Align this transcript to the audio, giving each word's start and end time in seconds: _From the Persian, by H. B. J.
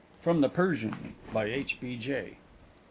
_From 0.25 0.39
the 0.41 0.49
Persian, 0.49 1.13
by 1.31 1.45
H. 1.45 1.77
B. 1.79 1.95
J. 1.95 2.37